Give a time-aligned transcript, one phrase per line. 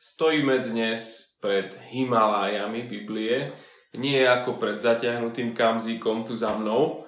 [0.00, 3.52] Stojíme dnes pred Himalájami Biblie,
[4.00, 7.04] nie ako pred zatiahnutým kamzíkom tu za mnou,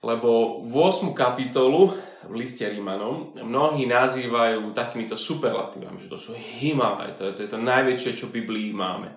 [0.00, 1.12] lebo 8.
[1.12, 1.92] kapitolu
[2.24, 7.50] v liste Rímanom mnohí nazývajú takýmito superlatívami, že to sú Himalaj, to je, to je
[7.52, 9.12] to najväčšie, čo v Biblii máme.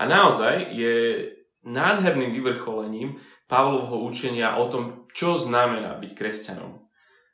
[0.00, 1.28] A naozaj je
[1.60, 3.20] nádherným vyvrcholením
[3.52, 6.72] Pavlovho učenia o tom, čo znamená byť kresťanom.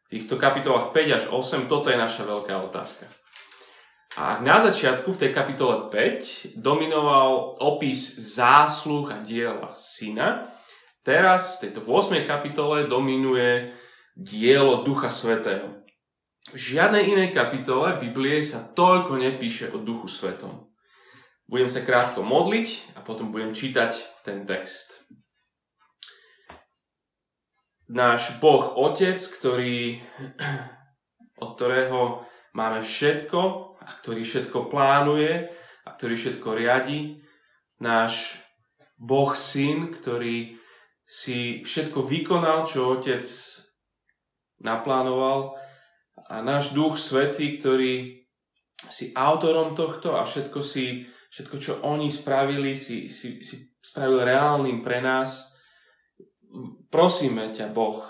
[0.02, 3.21] V týchto kapitolách 5 až 8 toto je naša veľká otázka.
[4.12, 10.52] A na začiatku v tej kapitole 5 dominoval opis zásluh a diela syna,
[11.00, 12.20] teraz v tejto 8.
[12.28, 13.72] kapitole dominuje
[14.12, 15.80] dielo Ducha Svetého.
[16.52, 20.68] V žiadnej inej kapitole Biblie sa toľko nepíše o Duchu Svetom.
[21.48, 23.96] Budem sa krátko modliť a potom budem čítať
[24.28, 25.08] ten text.
[27.88, 30.04] Náš Boh Otec, ktorý,
[31.44, 35.50] od ktorého máme všetko, ktorý všetko plánuje
[35.84, 37.20] a ktorý všetko riadi.
[37.82, 38.38] Náš
[38.96, 40.56] Boh Syn, ktorý
[41.02, 43.26] si všetko vykonal, čo Otec
[44.62, 45.58] naplánoval.
[46.30, 48.22] A náš Duch Svetý, ktorý
[48.78, 54.80] si autorom tohto a všetko, si, všetko čo oni spravili, si, si, si spravil reálnym
[54.80, 55.52] pre nás.
[56.88, 58.00] Prosíme ťa, Boh,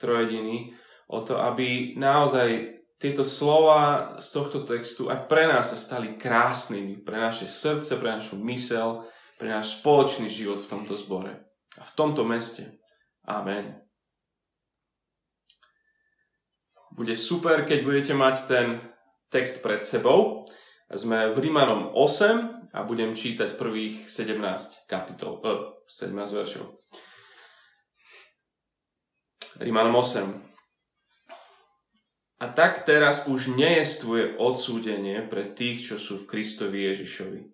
[0.00, 0.72] trojediný,
[1.10, 7.00] o to, aby naozaj tieto slova z tohto textu aj pre nás sa stali krásnymi,
[7.00, 9.08] pre naše srdce, pre našu mysel,
[9.40, 11.32] pre náš spoločný život v tomto zbore
[11.80, 12.76] a v tomto meste.
[13.24, 13.80] Amen.
[16.92, 18.66] Bude super, keď budete mať ten
[19.32, 20.44] text pred sebou.
[20.92, 26.76] Sme v Rímanom 8 a budem čítať prvých 17 kapitol, eh, 17 veršov.
[29.56, 30.49] Rímanom 8.
[32.40, 37.52] A tak teraz už nejestvuje odsúdenie pre tých, čo sú v Kristovi Ježišovi.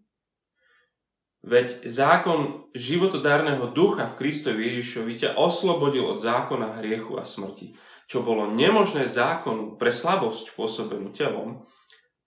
[1.43, 7.75] Veď zákon životodárneho ducha v Kristovi Ježišovi ťa oslobodil od zákona hriechu a smrti.
[8.07, 11.67] Čo bolo nemožné zákonu pre slabosť pôsobenú telom,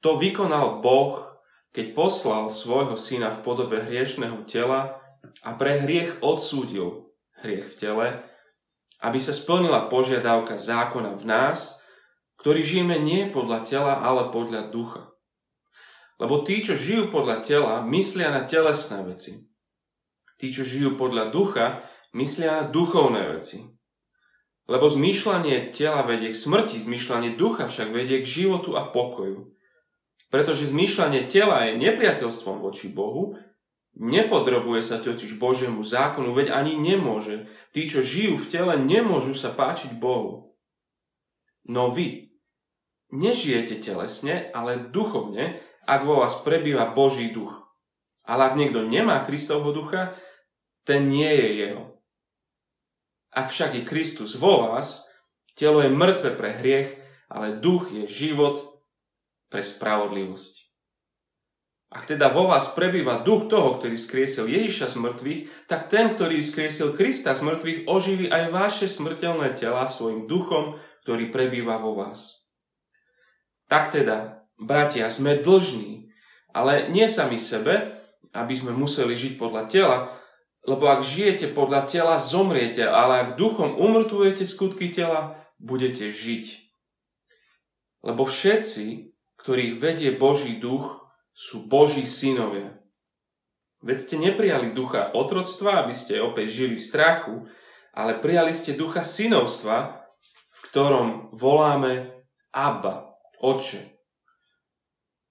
[0.04, 1.40] to vykonal Boh,
[1.72, 5.00] keď poslal svojho syna v podobe hriešného tela
[5.48, 7.08] a pre hriech odsúdil
[7.40, 8.08] hriech v tele,
[9.00, 11.60] aby sa splnila požiadavka zákona v nás–
[12.40, 15.12] ktorí žijeme nie podľa tela, ale podľa ducha.
[16.20, 19.48] Lebo tí, čo žijú podľa tela, myslia na telesné veci.
[20.40, 21.84] Tí, čo žijú podľa ducha,
[22.16, 23.64] myslia na duchovné veci.
[24.70, 29.56] Lebo zmýšľanie tela vedie k smrti, zmýšľanie ducha však vedie k životu a pokoju.
[30.30, 33.34] Pretože zmýšľanie tela je nepriateľstvom voči Bohu,
[33.98, 37.50] nepodrobuje sa totiž Božiemu zákonu, veď ani nemôže.
[37.74, 40.54] Tí, čo žijú v tele, nemôžu sa páčiť Bohu.
[41.66, 42.29] No vy,
[43.10, 47.66] nežijete telesne, ale duchovne, ak vo vás prebýva Boží duch.
[48.26, 50.14] Ale ak niekto nemá Kristovho ducha,
[50.86, 51.84] ten nie je jeho.
[53.34, 55.06] Ak však je Kristus vo vás,
[55.54, 56.98] telo je mŕtve pre hriech,
[57.30, 58.82] ale duch je život
[59.54, 60.70] pre spravodlivosť.
[61.90, 66.38] Ak teda vo vás prebýva duch toho, ktorý skriesil Ježiša z mŕtvych, tak ten, ktorý
[66.38, 72.39] skriesil Krista z mŕtvych, oživí aj vaše smrteľné tela svojim duchom, ktorý prebýva vo vás.
[73.70, 76.10] Tak teda, bratia, sme dlžní,
[76.52, 78.02] ale nie sami sebe,
[78.34, 79.98] aby sme museli žiť podľa tela,
[80.66, 86.46] lebo ak žijete podľa tela, zomriete, ale ak duchom umrtujete skutky tela, budete žiť.
[88.04, 91.00] Lebo všetci, ktorých vedie Boží duch,
[91.32, 92.76] sú Boží synovia.
[93.80, 97.36] Veď ste neprijali ducha otroctva, aby ste opäť žili v strachu,
[97.96, 100.04] ale prijali ste ducha synovstva,
[100.52, 102.12] v ktorom voláme
[102.52, 103.09] Abba,
[103.40, 103.80] Oče.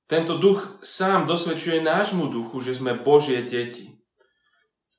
[0.08, 4.00] Tento duch sám dosvedčuje nášmu duchu, že sme Božie deti.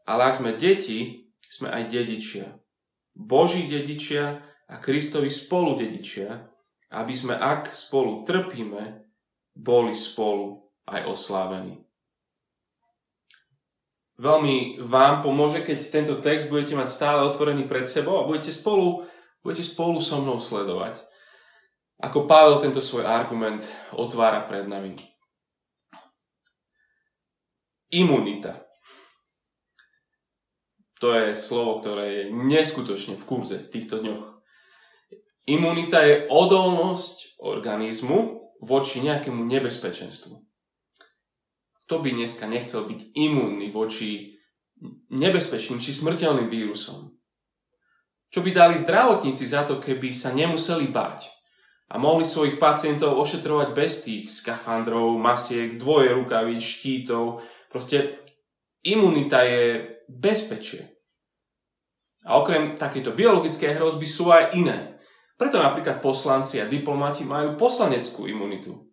[0.06, 2.62] Ale ak sme deti, sme aj dedičia.
[3.18, 6.54] Boží dedičia a Kristovi spolu dedičia,
[6.94, 9.02] aby sme, ak spolu trpíme,
[9.58, 11.82] boli spolu aj oslávení.
[14.22, 19.10] Veľmi vám pomôže, keď tento text budete mať stále otvorený pred sebou a budete spolu,
[19.42, 21.09] budete spolu so mnou sledovať
[22.00, 23.60] ako Pavel tento svoj argument
[23.92, 24.96] otvára pred nami.
[27.92, 28.64] Imunita.
[31.04, 34.40] To je slovo, ktoré je neskutočne v kurze v týchto dňoch.
[35.48, 40.36] Imunita je odolnosť organizmu voči nejakému nebezpečenstvu.
[41.88, 44.38] Kto by dneska nechcel byť imúnny voči
[45.10, 47.18] nebezpečným či smrteľným vírusom?
[48.30, 51.39] Čo by dali zdravotníci za to, keby sa nemuseli báť?
[51.90, 57.42] A mohli svojich pacientov ošetrovať bez tých skafandrov, masiek, dvoje rukavíc, štítov.
[57.66, 58.22] Proste
[58.86, 61.02] imunita je bezpečie.
[62.30, 65.02] A okrem takéto biologické hrozby sú aj iné.
[65.34, 68.86] Preto napríklad poslanci a diplomati majú poslaneckú imunitu.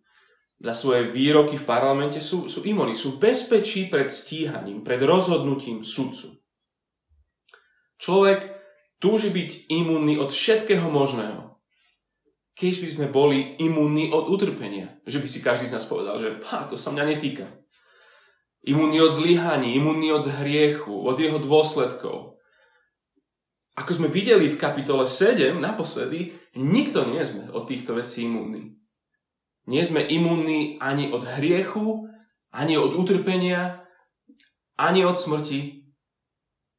[0.57, 6.33] Za svoje výroky v parlamente sú, sú imuni, sú bezpečí pred stíhaním, pred rozhodnutím sudcu.
[8.01, 8.57] Človek
[8.97, 11.56] túži byť imunný od všetkého možného
[12.57, 14.97] keď by sme boli imunní od utrpenia.
[15.05, 17.45] Že by si každý z nás povedal, že ha, to sa mňa netýka.
[18.65, 22.41] Imunní od zlyhaní, imunní od hriechu, od jeho dôsledkov.
[23.77, 28.73] Ako sme videli v kapitole 7 naposledy, nikto nie sme od týchto vecí imunní.
[29.69, 32.09] Nie sme imunní ani od hriechu,
[32.49, 33.85] ani od utrpenia,
[34.81, 35.85] ani od smrti.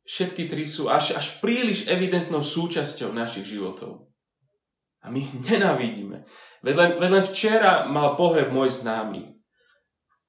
[0.03, 4.08] Všetky tri sú až, až príliš evidentnou súčasťou našich životov.
[5.03, 6.27] A my ich nenávidíme.
[6.63, 9.39] Veď len, včera mal pohreb môj známy.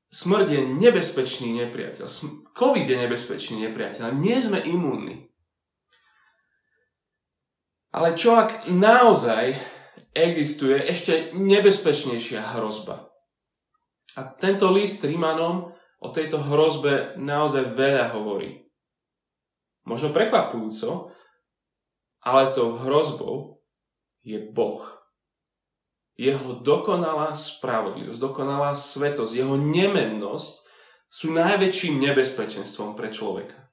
[0.10, 2.10] Smrť je nebezpečný nepriateľ.
[2.58, 4.18] Covid je nebezpečný nepriateľ.
[4.18, 5.30] Nie sme imúnni.
[7.94, 9.54] Ale čo ak naozaj
[10.14, 13.10] existuje ešte nebezpečnejšia hrozba?
[14.18, 18.66] A tento list Rímanom o tejto hrozbe naozaj veľa hovorí.
[19.86, 21.14] Možno prekvapujúco,
[22.26, 23.59] ale to hrozbou
[24.24, 24.84] je Boh.
[26.20, 30.54] Jeho dokonalá spravodlivosť, dokonalá svetosť, jeho nemennosť
[31.08, 33.70] sú najväčším nebezpečenstvom pre človeka.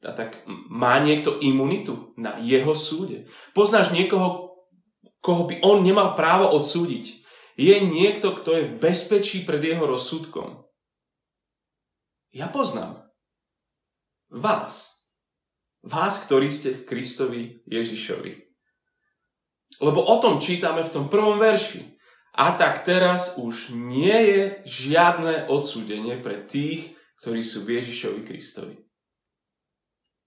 [0.00, 3.28] A tak má niekto imunitu na jeho súde?
[3.52, 4.56] Poznáš niekoho,
[5.20, 7.20] koho by on nemal právo odsúdiť?
[7.60, 10.64] Je niekto, kto je v bezpečí pred jeho rozsudkom?
[12.32, 13.12] Ja poznám.
[14.32, 15.04] Vás.
[15.84, 18.49] Vás, ktorí ste v Kristovi Ježišovi.
[19.78, 22.00] Lebo o tom čítame v tom prvom verši.
[22.34, 28.76] A tak teraz už nie je žiadne odsúdenie pre tých, ktorí sú v Ježišovi Kristovi.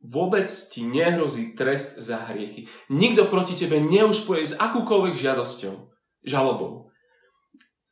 [0.03, 2.67] Vôbec ti nehrozí trest za hriechy.
[2.91, 5.75] Nikto proti tebe neuspoje s akúkoľvek žiadosťou,
[6.27, 6.91] žalobou.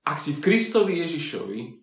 [0.03, 1.81] Ak si v Kristovi Ježišovi,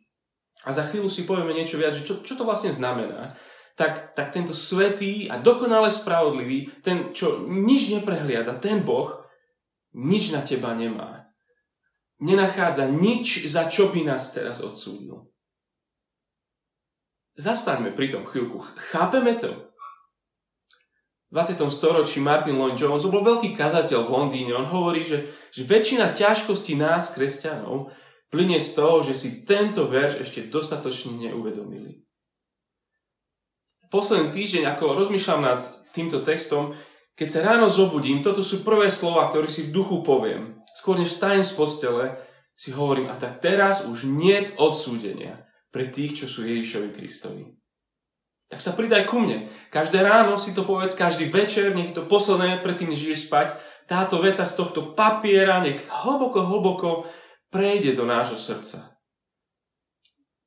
[0.67, 3.39] a za chvíľu si povieme niečo viac, že čo, čo to vlastne znamená,
[3.79, 9.18] tak, tak tento svetý a dokonale spravodlivý, ten, čo nič neprehliada, ten Boh,
[9.99, 11.27] nič na teba nemá.
[12.23, 15.27] Nenachádza nič, za čo by nás teraz odsúdil.
[17.39, 18.63] Zastaňme pri tom chvíľku.
[18.91, 19.71] Chápeme to?
[21.29, 21.61] V 20.
[21.71, 24.57] storočí Martin Lloyd Jones bol veľký kazateľ v Londýne.
[24.57, 27.93] On hovorí, že, že väčšina ťažkostí nás, kresťanov,
[28.33, 32.09] plyne z toho, že si tento verš ešte dostatočne neuvedomili.
[33.89, 35.61] Posledný týždeň, ako rozmýšľam nad
[35.93, 36.77] týmto textom,
[37.19, 40.63] keď sa ráno zobudím, toto sú prvé slova, ktoré si v duchu poviem.
[40.79, 42.05] Skôr než stajem z postele,
[42.55, 45.43] si hovorím, a tak teraz už nie odsúdenia
[45.75, 47.59] pre tých, čo sú Ježišovi Kristovi.
[48.49, 49.51] Tak sa pridaj ku mne.
[49.75, 53.59] Každé ráno si to povedz, každý večer, nech to posledné, predtým, než ideš spať,
[53.91, 56.91] táto veta z tohto papiera, nech hlboko, hlboko
[57.51, 58.95] prejde do nášho srdca.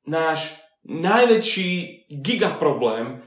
[0.08, 3.22] Náš najväčší gigaproblém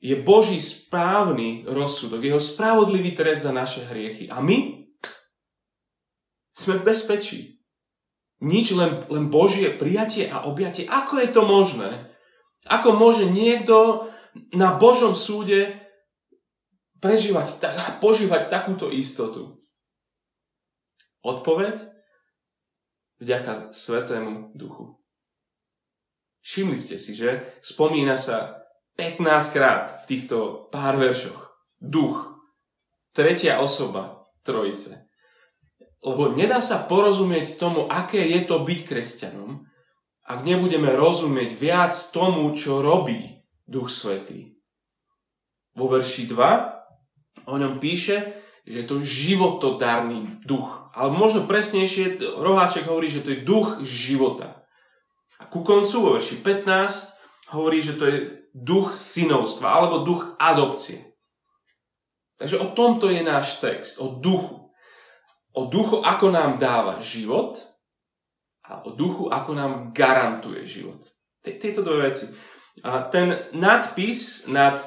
[0.00, 4.32] je Boží správny rozsudok, jeho spravodlivý trest za naše hriechy.
[4.32, 4.88] A my
[6.56, 7.40] sme v bezpečí.
[8.40, 10.88] Nič, len, len Božie prijatie a objatie.
[10.88, 12.08] Ako je to možné?
[12.64, 14.08] Ako môže niekto
[14.56, 15.76] na Božom súde
[17.04, 17.60] prežívať,
[18.00, 19.60] požívať takúto istotu?
[21.20, 21.76] Odpoveď?
[23.20, 24.96] Vďaka Svetému Duchu.
[26.40, 28.59] Všimli ste si, že spomína sa
[28.96, 31.52] 15 krát v týchto pár veršoch.
[31.80, 32.26] Duch.
[33.10, 35.10] Tretia osoba trojice.
[36.00, 39.68] Lebo nedá sa porozumieť tomu, aké je to byť kresťanom,
[40.24, 44.56] ak nebudeme rozumieť viac tomu, čo robí Duch Svetý.
[45.74, 50.90] Vo verši 2 o ňom píše, že je to životodarný duch.
[50.94, 54.66] Ale možno presnejšie, Roháček hovorí, že to je duch života.
[55.38, 61.10] A ku koncu vo verši 15 hovorí, že to je duch synovstva alebo duch adopcie.
[62.40, 64.72] Takže o tomto je náš text, o duchu.
[65.52, 67.60] O duchu, ako nám dáva život
[68.64, 71.04] a o duchu, ako nám garantuje život.
[71.42, 72.32] Tieto dve veci.
[72.80, 74.80] A ten nadpis nad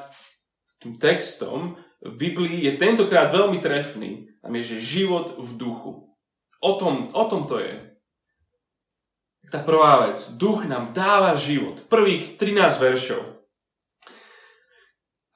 [0.81, 4.27] tým textom v Biblii je tentokrát veľmi trefný.
[4.41, 5.91] Tam je, že život v duchu.
[6.63, 7.93] O tom, o tom to je.
[9.51, 10.17] Tá prvá vec.
[10.41, 11.85] Duch nám dáva život.
[11.85, 13.32] Prvých 13 veršov.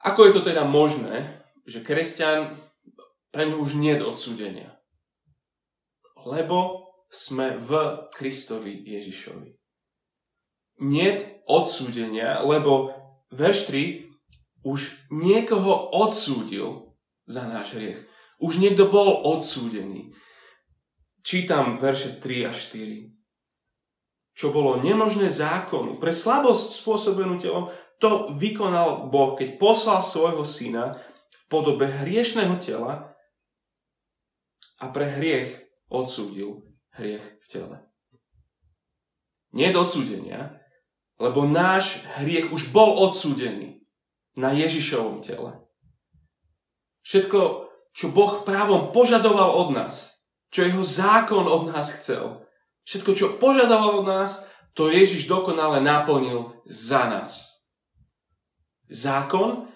[0.08, 2.56] Ako je to teda možné, že kresťan,
[3.28, 4.80] pre neho už nie je odsúdenia?
[6.24, 7.70] Lebo sme v
[8.16, 9.52] Kristovi Ježišovi.
[10.80, 12.96] Nie odsúdenia, lebo
[13.28, 16.96] verš 3 už niekoho odsúdil
[17.28, 18.00] za náš hriech.
[18.40, 20.16] Už niekto bol odsúdený.
[21.20, 23.12] Čítam verše 3 a 4.
[24.38, 30.98] Čo bolo nemožné zákonu, pre slabosť spôsobenú telom, to vykonal Boh, keď poslal svojho syna
[31.34, 33.14] v podobe hriešného tela
[34.78, 36.62] a pre hriech odsúdil
[36.94, 37.76] hriech v tele.
[39.50, 40.62] Nie do odsúdenia,
[41.18, 43.82] lebo náš hriech už bol odsúdený
[44.38, 45.58] na Ježišovom tele.
[47.02, 50.22] Všetko, čo Boh právom požadoval od nás,
[50.54, 52.46] čo jeho zákon od nás chcel,
[52.86, 54.46] všetko, čo požadoval od nás,
[54.78, 57.57] to Ježiš dokonale naplnil za nás.
[58.88, 59.68] Zákon,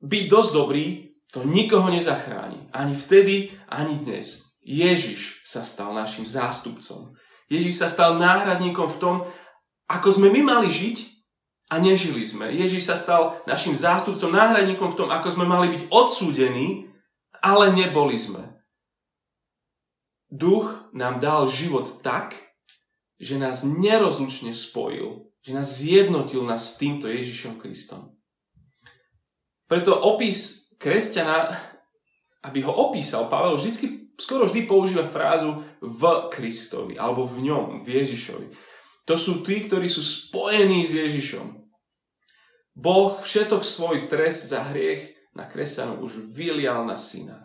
[0.00, 2.68] byť dosť dobrý, to nikoho nezachráni.
[2.72, 4.56] Ani vtedy, ani dnes.
[4.64, 7.14] Ježiš sa stal našim zástupcom.
[7.46, 9.16] Ježiš sa stal náhradníkom v tom,
[9.86, 10.96] ako sme my mali žiť
[11.70, 12.50] a nežili sme.
[12.50, 16.90] Ježiš sa stal našim zástupcom, náhradníkom v tom, ako sme mali byť odsúdení,
[17.38, 18.58] ale neboli sme.
[20.26, 22.34] Duch nám dal život tak,
[23.22, 28.15] že nás nerozlučne spojil, že nás zjednotil nás s týmto Ježišom Kristom.
[29.66, 31.50] Preto opis kresťana,
[32.46, 38.02] aby ho opísal, Pavel vždy, skoro vždy používa frázu v Kristovi, alebo v ňom, v
[38.02, 38.48] Ježišovi.
[39.06, 41.66] To sú tí, ktorí sú spojení s Ježišom.
[42.76, 47.40] Boh všetok svoj trest za hriech na kresťanov už vylial na syna.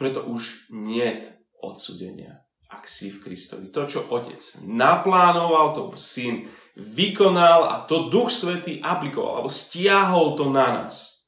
[0.00, 1.18] Preto už nie
[1.60, 3.70] odsudenia, ak si v Kristovi.
[3.70, 10.52] To, čo otec naplánoval, to syn vykonal a to duch svetý aplikoval, alebo stiahol to
[10.52, 11.24] na nás.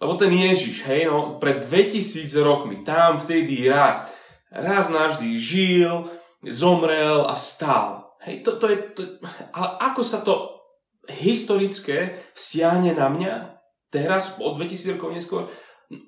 [0.00, 4.08] Lebo ten Ježiš, hej, no, pred 2000 rokmi, tam vtedy raz,
[4.48, 6.08] raz navždy žil,
[6.40, 8.16] zomrel a vstal.
[8.24, 9.02] Hej, to, to je, to,
[9.52, 10.60] ale ako sa to
[11.08, 13.32] historické vzťahne na mňa
[13.92, 15.42] teraz, o 2000 rokov neskôr,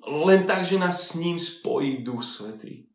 [0.07, 2.92] len tak, že nás s ním spojí Duch Svetý.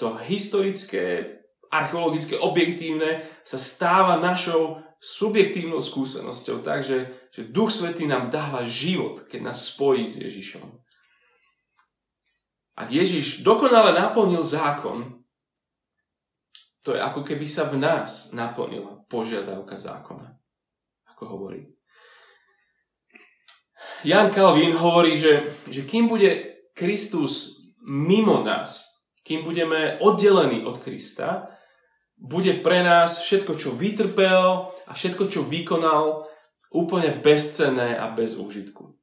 [0.00, 1.36] To historické,
[1.68, 9.40] archeologické, objektívne sa stáva našou subjektívnou skúsenosťou, takže že Duch Svetý nám dáva život, keď
[9.52, 10.66] nás spojí s Ježišom.
[12.80, 15.20] Ak Ježiš dokonale naplnil zákon,
[16.80, 20.32] to je ako keby sa v nás naplnila požiadavka zákona.
[21.12, 21.68] Ako hovorí.
[24.00, 28.89] Jan Calvin hovorí, že, že kým bude Kristus mimo nás,
[29.24, 31.50] kým budeme oddelení od Krista,
[32.20, 36.28] bude pre nás všetko, čo vytrpel a všetko, čo vykonal,
[36.70, 38.94] úplne bezcenné a bez úžitku.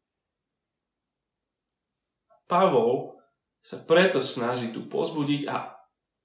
[2.47, 3.17] Pavol
[3.59, 5.75] sa preto snaží tu pozbudiť a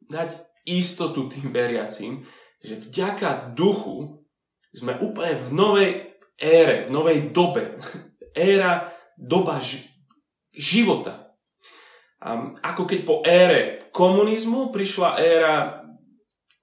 [0.06, 2.22] dať istotu tým veriacim,
[2.62, 4.22] že vďaka duchu
[4.70, 5.90] sme úplne v novej
[6.38, 7.82] ére, v novej dobe.
[8.32, 9.58] Éra, doba
[10.54, 11.31] života.
[12.22, 15.54] Um, ako keď po ére komunizmu prišla éra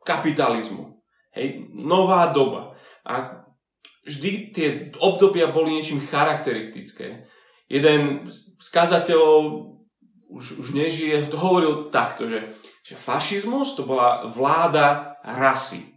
[0.07, 1.03] kapitalizmu.
[1.35, 2.79] Hej, nová doba.
[3.03, 3.43] A
[4.07, 4.67] vždy tie
[5.03, 7.27] obdobia boli niečím charakteristické.
[7.69, 9.75] Jeden z kazateľov
[10.29, 12.55] už, už nežije, to hovoril takto, že
[12.89, 15.93] že fašizmus to bola vláda rasy.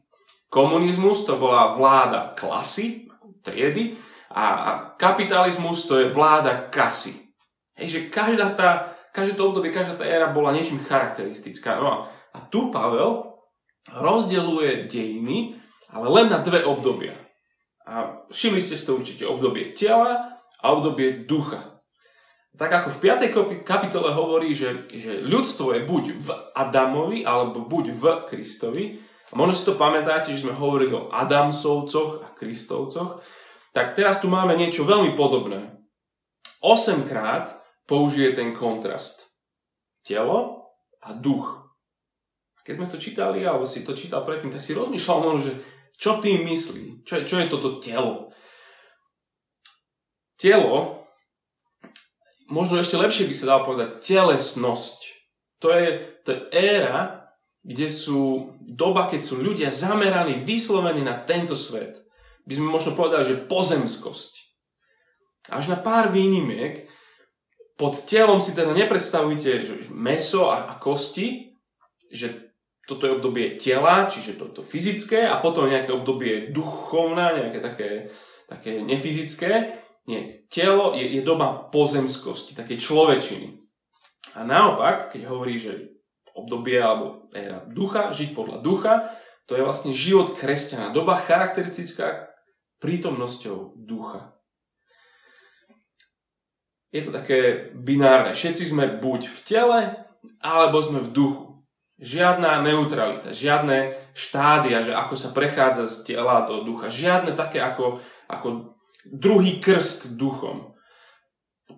[0.52, 3.08] Komunizmus to bola vláda klasy,
[3.40, 3.96] triedy
[4.28, 7.16] a, kapitalizmus to je vláda kasy.
[7.80, 11.78] Hej, že každá tá, každé to obdobie, každá tá éra bola niečím charakteristická.
[11.78, 13.28] No a, tu Pavel
[13.92, 15.60] rozdeluje dejiny,
[15.92, 17.14] ale len na dve obdobia.
[17.84, 21.72] A všimli ste si to určite obdobie tela a obdobie ducha
[22.52, 23.64] tak ako v 5.
[23.64, 28.84] kapitole hovorí, že, že ľudstvo je buď v Adamovi, alebo buď v Kristovi.
[29.32, 33.24] A možno si to pamätáte, že sme hovorili o Adamsovcoch a Kristovcoch.
[33.72, 35.80] Tak teraz tu máme niečo veľmi podobné.
[36.60, 37.48] 8 krát
[37.86, 39.30] použije ten kontrast.
[40.02, 40.70] Telo
[41.02, 41.46] a duch.
[42.58, 45.52] A keď sme to čítali, alebo si to čítal predtým, tak si rozmýšľal že
[45.98, 47.06] čo tým myslí?
[47.06, 48.34] Čo je, čo je toto telo?
[50.38, 51.02] Telo
[52.52, 55.00] možno ešte lepšie by sa dalo povedať, telesnosť.
[55.64, 55.88] To je,
[56.26, 57.32] to je éra,
[57.64, 62.02] kde sú doba, keď sú ľudia zameraní, vyslovení na tento svet.
[62.44, 64.32] By sme možno povedali, že pozemskosť.
[65.54, 66.90] Až na pár výnimiek,
[67.82, 71.58] pod telom si teda nepredstavujte že meso a, a kosti,
[72.14, 72.54] že
[72.86, 77.90] toto je obdobie tela, čiže toto fyzické a potom nejaké obdobie duchovná, nejaké také,
[78.46, 83.48] také nefyzické nie, telo je, je doba pozemskosti, takej človečiny.
[84.34, 85.94] A naopak, keď hovorí, že
[86.34, 88.94] obdobie alebo éra ducha, žiť podľa ducha,
[89.46, 90.90] to je vlastne život kresťana.
[90.90, 92.34] Doba charakteristická
[92.82, 94.34] prítomnosťou ducha.
[96.92, 98.36] Je to také binárne.
[98.36, 99.80] Všetci sme buď v tele,
[100.44, 101.44] alebo sme v duchu.
[102.02, 106.90] Žiadna neutralita, žiadne štádia, že ako sa prechádza z tela do ducha.
[106.90, 110.74] Žiadne také ako, ako druhý krst duchom.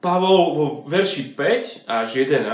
[0.00, 2.50] Pavol vo verši 5 až 11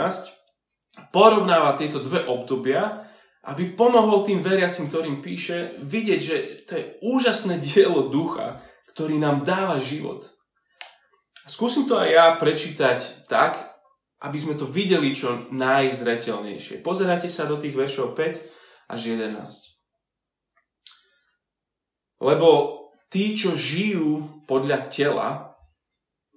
[1.14, 6.36] porovnáva tieto dve obdobia aby pomohol tým veriacim, ktorým píše, vidieť, že
[6.68, 8.60] to je úžasné dielo ducha,
[8.92, 10.28] ktorý nám dáva život.
[11.48, 13.70] Skúsim to aj ja prečítať tak,
[14.20, 16.84] aby sme to videli čo najzretelnejšie.
[16.84, 19.40] Pozerajte sa do tých veršov 5 až 11.
[22.20, 22.48] Lebo
[23.08, 25.56] tí, čo žijú podľa tela,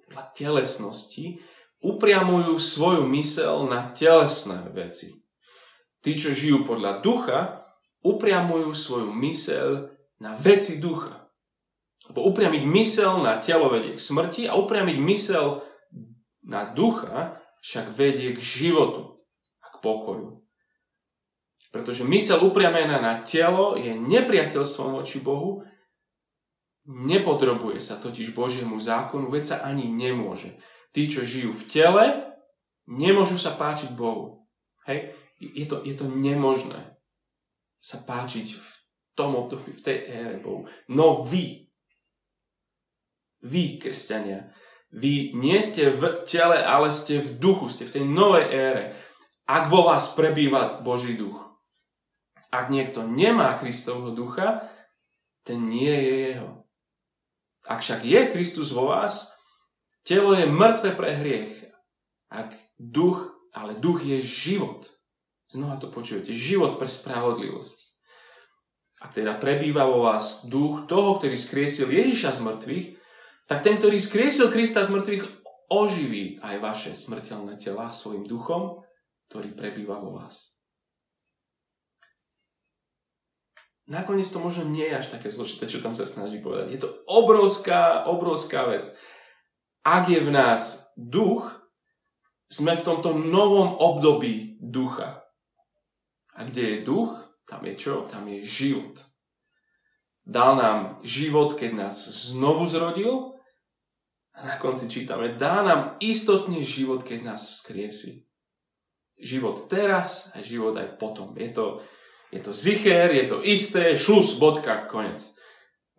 [0.07, 1.43] podľa telesnosti,
[1.83, 5.19] upriamujú svoju mysel na telesné veci.
[5.99, 7.67] Tí, čo žijú podľa ducha,
[7.99, 9.91] upriamujú svoju mysel
[10.23, 11.22] na veci ducha.
[12.11, 15.63] Lebo upriamiť mysel na telo vedie k smrti a upriamiť mysel
[16.43, 19.23] na ducha však vedie k životu
[19.63, 20.43] a k pokoju.
[21.71, 25.63] Pretože mysel upriamená na telo je nepriateľstvom voči Bohu,
[26.85, 30.59] nepodrobuje sa totiž Božiemu zákonu, veď sa ani nemôže.
[30.91, 32.05] Tí, čo žijú v tele,
[32.85, 34.45] nemôžu sa páčiť Bohu.
[34.85, 35.15] Hej?
[35.51, 36.95] je to, je to nemožné
[37.83, 38.71] sa páčiť v
[39.11, 40.71] tom období, v tej ére Bohu.
[40.87, 41.62] No vy,
[43.43, 44.49] vy, kresťania,
[44.93, 48.83] vy nie ste v tele, ale ste v duchu, ste v tej novej ére.
[49.43, 51.35] Ak vo vás prebýva Boží duch.
[52.53, 54.69] Ak niekto nemá Kristovho ducha,
[55.43, 56.49] ten nie je jeho.
[57.67, 59.33] Ak však je Kristus vo vás,
[60.07, 61.53] telo je mŕtve pre hriech.
[62.29, 64.87] Ak duch, ale duch je život.
[65.49, 66.31] Znova to počujete.
[66.31, 67.77] Život pre spravodlivosť.
[69.03, 72.87] Ak teda prebýva vo vás duch toho, ktorý skriesil Ježiša z mŕtvych,
[73.53, 75.23] tak ten, ktorý skriesil Krista z mŕtvych,
[75.69, 78.81] oživí aj vaše smrteľné tela svojim duchom,
[79.29, 80.57] ktorý prebýva vo vás.
[83.85, 86.73] Nakoniec to možno nie je až také zložité, čo tam sa snaží povedať.
[86.73, 88.89] Je to obrovská, obrovská vec.
[89.85, 91.45] Ak je v nás duch,
[92.49, 95.29] sme v tomto novom období ducha.
[96.33, 97.13] A kde je duch,
[97.45, 98.09] tam je čo?
[98.09, 98.97] Tam je život.
[100.25, 102.01] Dal nám život, keď nás
[102.33, 103.32] znovu zrodil.
[104.33, 108.25] A na konci čítame, dá nám istotne život, keď nás vzkriesi.
[109.21, 111.37] Život teraz a život aj potom.
[111.37, 111.79] Je to,
[112.33, 115.21] je to zicher, je to isté, šlus, bodka, konec.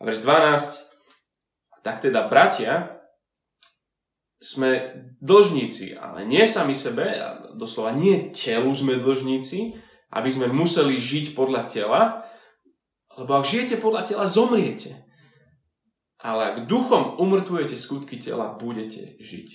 [0.02, 1.86] A verš 12.
[1.86, 2.94] Tak teda, bratia,
[4.44, 4.92] sme
[5.24, 7.16] dlžníci, ale nie sami sebe,
[7.56, 9.72] doslova nie telu sme dlžníci,
[10.12, 12.02] aby sme museli žiť podľa tela,
[13.16, 15.06] lebo ak žijete podľa tela, zomriete.
[16.24, 19.48] Ale ak duchom umrtvujete skutky tela, budete žiť.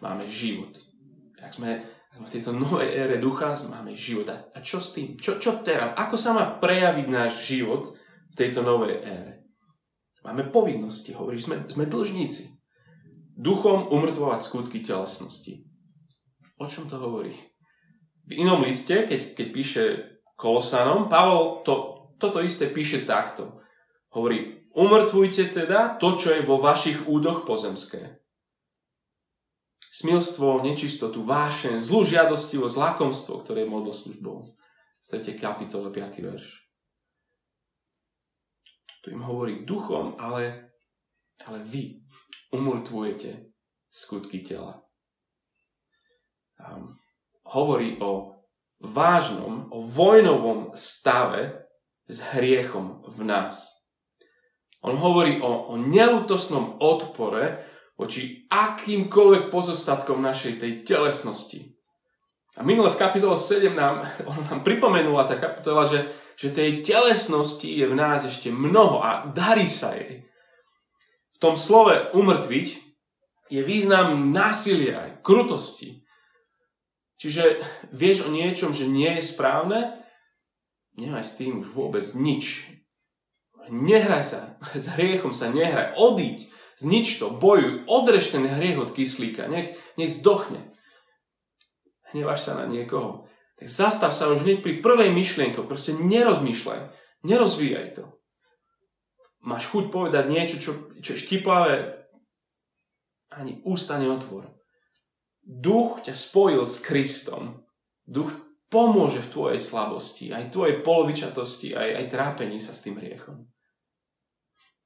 [0.00, 0.72] Máme život.
[1.36, 1.84] Ak sme
[2.16, 4.32] v tejto novej ére ducha, máme život.
[4.32, 5.20] A čo s tým?
[5.20, 5.92] Čo, čo teraz?
[6.00, 7.92] Ako sa má prejaviť náš život
[8.32, 9.44] v tejto novej ére?
[10.24, 12.56] Máme povinnosti, hovorí, sme, sme dlžníci.
[13.36, 15.68] Duchom umrtvovať skutky telesnosti.
[16.56, 17.36] O čom to hovorí?
[18.24, 19.82] v inom liste, keď, keď píše
[20.34, 21.74] Kolosánom, Pavol to,
[22.16, 23.60] toto isté píše takto.
[24.16, 28.20] Hovorí, umrtvujte teda to, čo je vo vašich údoch pozemské.
[29.94, 34.50] Smilstvo, nečistotu, vášen, zlú žiadostivosť, lakomstvo, ktoré je modloslužbou.
[35.06, 35.38] 3.
[35.38, 36.26] kapitole 5.
[36.26, 36.48] verš.
[39.06, 40.74] Tu im hovorí duchom, ale,
[41.46, 42.02] ale vy
[42.50, 43.54] umrtvujete
[43.86, 44.82] skutky tela.
[46.58, 46.98] Um,
[47.46, 48.42] hovorí o
[48.80, 51.70] vážnom, o vojnovom stave
[52.08, 53.73] s hriechom v nás.
[54.84, 57.64] On hovorí o, o nelutosnom odpore
[57.96, 61.72] voči akýmkoľvek pozostatkom našej tej telesnosti.
[62.54, 67.66] A minule v kapitole 7 nám, on nám pripomenula tá kapitola, že, že tej telesnosti
[67.66, 70.28] je v nás ešte mnoho a darí sa jej.
[71.34, 72.84] V tom slove umrtviť
[73.50, 76.04] je význam násilia krutosti.
[77.18, 77.62] Čiže
[77.94, 80.02] vieš o niečom, že nie je správne,
[80.98, 82.68] nemaj s tým už vôbec nič.
[83.70, 84.40] Nehraj sa,
[84.76, 90.10] s hriechom sa nehraj, odíď, znič to, bojuj, odrež ten hriech od kyslíka, nech, nech
[90.10, 90.74] zdochne.
[92.12, 93.26] Hneváš sa na niekoho.
[93.54, 96.80] Tak zastav sa už hneď pri prvej myšlienke, proste nerozmýšľaj,
[97.22, 98.04] nerozvíjaj to.
[99.44, 100.72] Máš chuť povedať niečo, čo,
[101.04, 102.04] čo štiplavé,
[103.30, 104.50] ani ústa neotvor.
[105.44, 107.68] Duch ťa spojil s Kristom.
[108.08, 108.32] Duch
[108.72, 113.53] pomôže v tvojej slabosti, aj tvojej polovičatosti, aj, aj trápení sa s tým hriechom.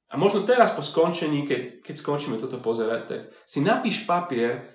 [0.09, 4.73] A možno teraz po skončení, keď, keď skončíme toto pozerať, tak si napíš papier,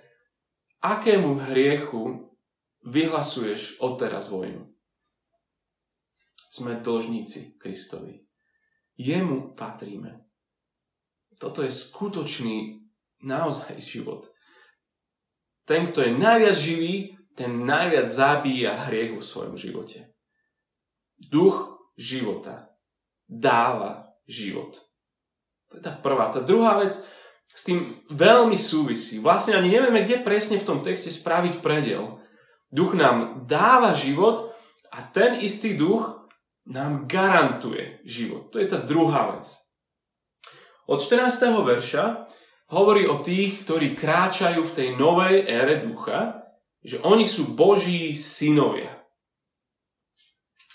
[0.79, 2.31] akému hriechu
[2.87, 4.71] vyhlasuješ odteraz vojnu.
[6.55, 8.23] Sme dlžníci Kristovi.
[8.95, 10.23] Jemu patríme.
[11.35, 12.87] Toto je skutočný
[13.27, 14.31] naozaj život.
[15.67, 20.15] Ten, kto je najviac živý, ten najviac zabíja hriech vo svojom živote.
[21.19, 22.71] Duch života
[23.27, 24.94] dáva život.
[25.75, 26.31] To je tá prvá.
[26.31, 26.95] Tá druhá vec
[27.51, 29.19] s tým veľmi súvisí.
[29.19, 32.23] Vlastne ani nevieme, kde presne v tom texte spraviť predel.
[32.71, 34.55] Duch nám dáva život
[34.95, 36.31] a ten istý duch
[36.71, 38.55] nám garantuje život.
[38.55, 39.51] To je tá druhá vec.
[40.87, 41.27] Od 14.
[41.67, 42.31] verša
[42.71, 46.47] hovorí o tých, ktorí kráčajú v tej novej ére ducha,
[46.85, 48.93] že oni sú Boží synovia.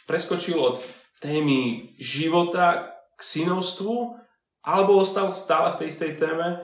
[0.09, 0.81] Preskočil od
[1.21, 4.17] témy života k synovstvu,
[4.69, 6.61] alebo ostal stále v tej istej téme,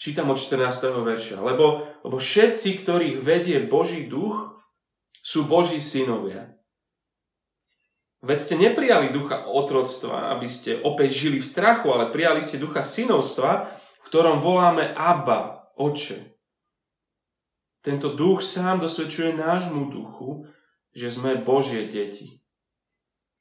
[0.00, 0.64] čítam od 14.
[1.04, 1.44] verša.
[1.44, 4.56] Lebo, lebo všetci, ktorých vedie Boží duch,
[5.20, 6.56] sú Boží synovia.
[8.18, 12.82] Veď ste neprijali ducha otroctva, aby ste opäť žili v strachu, ale prijali ste ducha
[12.82, 16.34] synovstva, v ktorom voláme Abba, Oče.
[17.78, 20.50] Tento duch sám dosvedčuje nášmu duchu,
[20.90, 22.42] že sme Božie deti.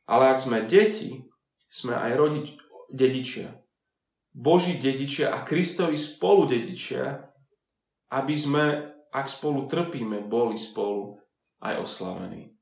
[0.06, 1.26] Ale ak sme deti,
[1.74, 2.48] sme aj rodič,
[2.94, 3.58] dedičia.
[4.38, 7.26] Boží dedičia a Kristovi spolu dedičia,
[8.14, 8.64] aby sme,
[9.10, 11.18] ak spolu trpíme, boli spolu
[11.66, 12.54] aj oslavení.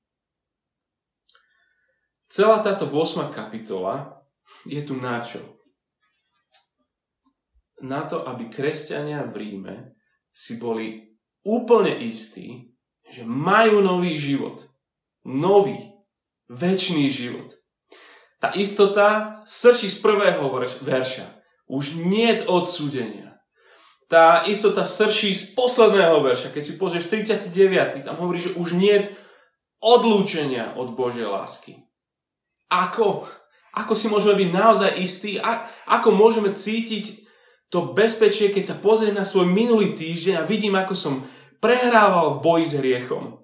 [2.32, 3.28] Celá táto 8.
[3.28, 4.24] kapitola
[4.64, 5.60] je tu na čo?
[7.84, 9.76] Na to, aby kresťania v Ríme
[10.32, 11.12] si boli
[11.44, 12.72] úplne istí,
[13.04, 14.64] že majú nový život.
[15.28, 15.92] Nový,
[16.48, 17.52] väčší život.
[18.40, 20.48] Tá istota srší z prvého
[20.80, 21.35] verša.
[21.66, 23.42] Už nie odsúdenia.
[24.06, 26.54] Tá istota srší z posledného verša.
[26.54, 28.06] Keď si pozrieš 39.
[28.06, 29.02] tam hovorí, že už nie
[29.82, 31.82] odlúčenia od Božej lásky.
[32.70, 33.26] Ako?
[33.76, 35.42] Ako si môžeme byť naozaj istí?
[35.42, 37.26] A, ako môžeme cítiť
[37.74, 41.14] to bezpečie, keď sa pozriem na svoj minulý týždeň a vidím, ako som
[41.60, 43.42] prehrával v boji s hriechom.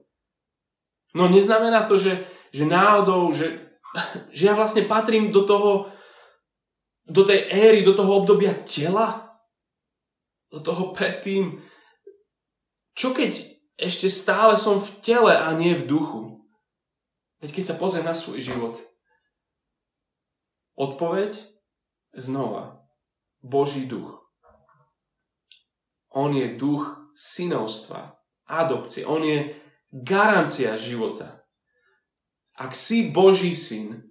[1.12, 3.76] No neznamená to, že, že náhodou, že,
[4.32, 5.92] že ja vlastne patrím do toho,
[7.08, 9.38] do tej éry, do toho obdobia tela,
[10.52, 11.60] do toho predtým.
[12.94, 13.38] Čo keď
[13.80, 16.22] ešte stále som v tele a nie v duchu?
[17.42, 18.78] Veď keď sa pozriem na svoj život,
[20.82, 21.38] Odpoveď?
[22.18, 22.82] Znova.
[23.46, 24.18] Boží duch.
[26.10, 28.18] On je duch synovstva,
[28.50, 29.06] adopcie.
[29.06, 29.54] On je
[29.94, 31.46] garancia života.
[32.58, 34.10] Ak si Boží syn,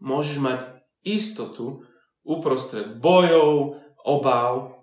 [0.00, 0.60] môžeš mať
[1.04, 1.84] istotu
[2.24, 4.74] uprostred bojov, obáv,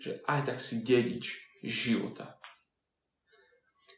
[0.00, 2.36] že aj tak si dedič života.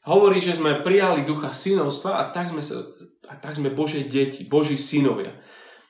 [0.07, 2.79] Hovorí, že sme prijali ducha synovstva a tak sme, sa,
[3.27, 5.35] a tak sme Božie deti, Boží synovia.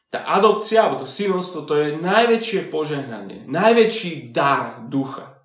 [0.08, 5.36] Tá adopcia, alebo to synovstvo, to je najväčšie požehnanie, najväčší dar ducha.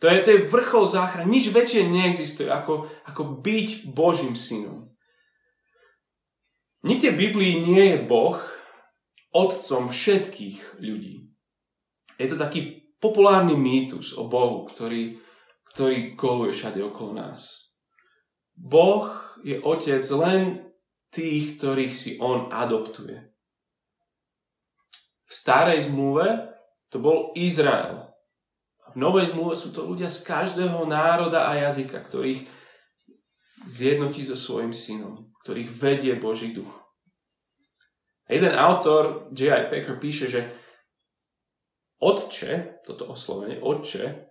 [0.00, 1.28] To je, to vrchol záchrany.
[1.28, 4.94] Nič väčšie neexistuje, ako, ako byť Božím synom.
[6.80, 8.40] Nikde v Biblii nie je Boh
[9.30, 11.30] otcom všetkých ľudí.
[12.18, 15.16] Je to taký populárny mýtus o Bohu, ktorý,
[15.72, 17.72] ktorý koluje všade okolo nás.
[18.54, 19.08] Boh
[19.40, 20.68] je otec len
[21.08, 23.30] tých, ktorých si on adoptuje.
[25.24, 26.50] V starej zmluve
[26.90, 28.10] to bol Izrael.
[28.90, 32.42] V novej zmluve sú to ľudia z každého národa a jazyka, ktorých
[33.62, 36.79] zjednotí so svojim synom, ktorých vedie Boží duch.
[38.30, 39.66] A jeden autor, J.I.
[39.66, 40.46] Packer, píše, že
[41.98, 44.30] Otče, toto oslovenie, Otče,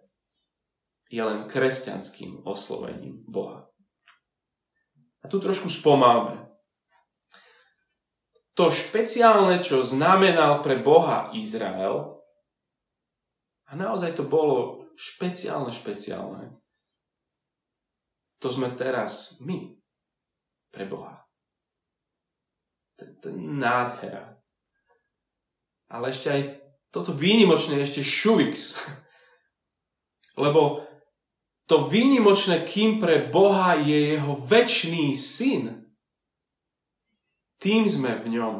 [1.12, 3.68] je len kresťanským oslovením Boha.
[5.20, 6.48] A tu trošku spomalme.
[8.56, 12.24] To špeciálne, čo znamenal pre Boha Izrael,
[13.68, 16.56] a naozaj to bolo špeciálne, špeciálne,
[18.40, 19.76] to sme teraz my
[20.72, 21.29] pre Boha.
[23.00, 24.40] To je nádhera.
[25.90, 26.42] Ale ešte aj
[26.90, 28.78] toto výnimočné, ešte šuvix.
[30.44, 30.86] Lebo
[31.70, 35.86] to výnimočné, kým pre Boha je jeho väčší syn,
[37.62, 38.56] tým sme v ňom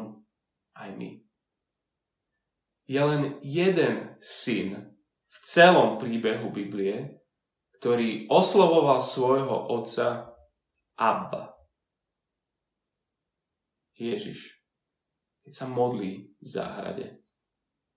[0.76, 1.10] aj my.
[2.86, 4.94] Je len jeden syn
[5.30, 7.22] v celom príbehu Biblie,
[7.80, 10.36] ktorý oslovoval svojho otca
[11.00, 11.49] Abba.
[14.00, 14.64] Ježiš,
[15.44, 17.20] keď sa modlí v záhrade,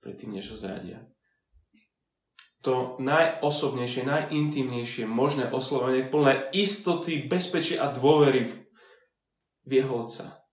[0.04, 1.08] predtým než ho zradia.
[2.64, 8.54] To najosobnejšie, najintimnejšie možné oslovenie, plné istoty, bezpečia a dôvery v,
[9.68, 10.44] jeho Otca.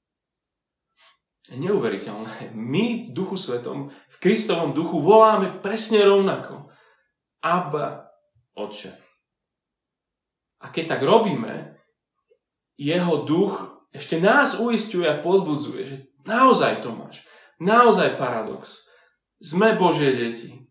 [1.51, 2.55] Neuveriteľné.
[2.55, 6.71] My v Duchu Svetom, v Kristovom duchu voláme presne rovnako.
[7.43, 8.11] Abba,
[8.55, 8.95] Oče.
[10.61, 11.79] A keď tak robíme,
[12.79, 17.27] jeho duch ešte nás uistuje a pozbudzuje, že naozaj to máš.
[17.59, 18.87] Naozaj paradox.
[19.43, 20.71] Sme Božie deti.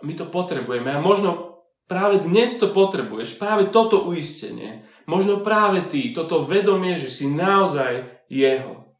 [0.00, 0.90] My to potrebujeme.
[0.92, 3.36] A možno práve dnes to potrebuješ.
[3.36, 4.88] Práve toto uistenie.
[5.06, 8.98] Možno práve ty, toto vedomie, že si naozaj jeho.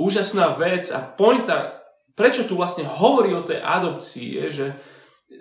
[0.00, 1.84] Úžasná vec a pointa,
[2.16, 4.66] prečo tu vlastne hovorí o tej adopcii, je, že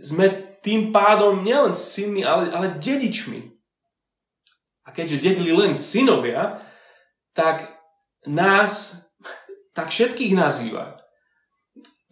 [0.03, 3.54] sme tým pádom nielen synmi, ale, ale dedičmi.
[4.85, 6.61] A keďže dedili len synovia,
[7.33, 7.73] tak
[8.29, 9.01] nás,
[9.73, 11.01] tak všetkých nazýva.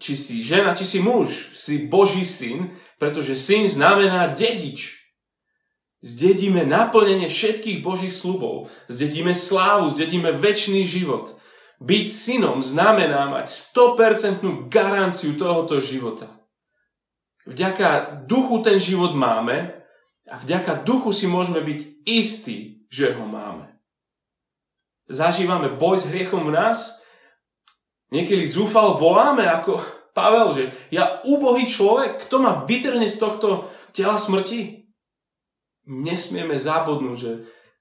[0.02, 5.00] Či si žena, či si muž, si Boží syn, pretože syn znamená dedič.
[6.04, 8.68] Zdedíme naplnenie všetkých Božích slubov.
[8.92, 11.40] Zdedíme slávu, zdedíme väčší život.
[11.80, 16.28] Byť synom znamená mať 100% garanciu tohoto života.
[17.48, 19.83] Vďaka duchu ten život máme
[20.34, 23.70] a vďaka duchu si môžeme byť istí, že ho máme.
[25.06, 26.98] Zažívame boj s hriechom v nás.
[28.10, 29.78] Niekedy zúfal voláme ako
[30.18, 34.90] Pavel, že ja úbohý človek, kto ma vytrhne z tohto tela smrti?
[35.86, 37.32] Nesmieme zabudnúť, že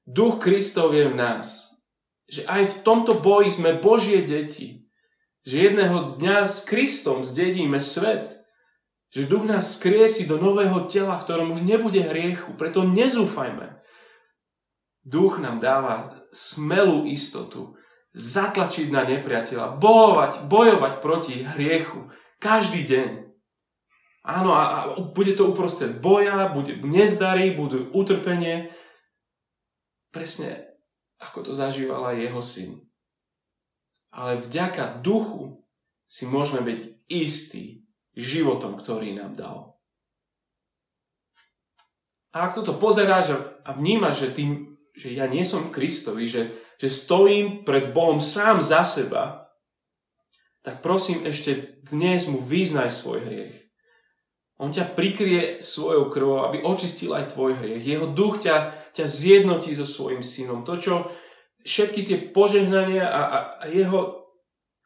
[0.05, 1.73] duch Kristov je v nás.
[2.29, 4.85] Že aj v tomto boji sme Božie deti.
[5.49, 8.42] Že jedného dňa s Kristom zdedíme svet.
[9.13, 12.57] Že duch nás skriesi do nového tela, v ktorom už nebude hriechu.
[12.57, 13.85] Preto nezúfajme.
[15.05, 17.77] Duch nám dáva smelú istotu
[18.17, 23.11] zatlačiť na nepriateľa, bojovať, bojovať proti hriechu každý deň.
[24.23, 24.77] Áno, a, a
[25.13, 28.71] bude to uprostred boja, bude nezdary, budú utrpenie.
[30.15, 30.73] Presne
[31.23, 32.71] ako to zažíval aj jeho syn.
[34.13, 35.65] Ale vďaka duchu
[36.05, 37.82] si môžeme byť istí,
[38.17, 39.59] životom, ktorý nám dal.
[42.33, 44.51] A ak toto pozeráš a vnímaš, že, tým,
[44.97, 46.49] že ja nie som v Kristovi, že,
[46.81, 49.53] že stojím pred Bohom sám za seba,
[50.65, 53.57] tak prosím ešte dnes mu vyznaj svoj hriech.
[54.63, 57.83] On ťa prikrie svojou krvou, aby očistil aj tvoj hriech.
[57.83, 60.63] Jeho duch ťa, ťa zjednotí so svojim synom.
[60.63, 61.11] To, čo
[61.67, 64.22] všetky tie požehnania a, a, a jeho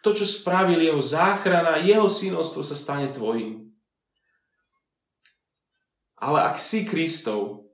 [0.04, 3.66] to, čo spravil jeho záchrana, jeho synovstvo sa stane tvojim.
[6.16, 7.68] Ale ak si Kristov,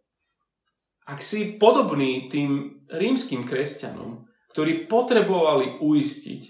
[1.06, 6.42] ak si podobný tým rímským kresťanom, ktorí potrebovali uistiť,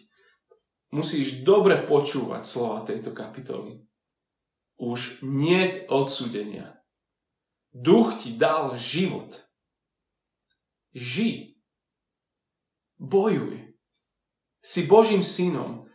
[0.93, 3.81] musíš dobre počúvať slova tejto kapitoly.
[4.77, 6.83] Už nie odsudenia.
[7.73, 9.49] Duch ti dal život.
[10.93, 11.57] Ži.
[13.01, 13.72] Bojuj
[14.63, 15.91] si Božím synom,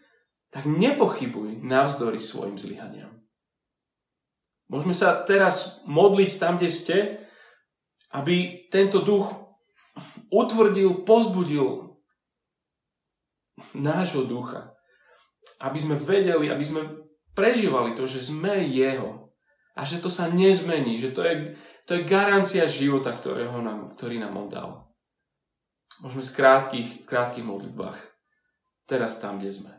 [0.51, 3.15] tak nepochybuj navzdory svojim zlyhaniam.
[4.67, 6.97] Môžeme sa teraz modliť tam, kde ste,
[8.11, 9.31] aby tento duch
[10.27, 11.95] utvrdil, pozbudil
[13.71, 14.75] nášho ducha.
[15.63, 16.81] Aby sme vedeli, aby sme
[17.31, 19.31] prežívali to, že sme jeho
[19.73, 21.55] a že to sa nezmení, že to je,
[21.87, 24.69] to je garancia života, ktorého nám, ktorý nám on dal.
[26.03, 28.16] Môžeme z krátkých, v krátkých modlitbách
[28.87, 29.76] teraz tam, kde sme.